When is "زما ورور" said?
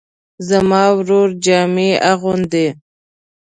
0.47-1.29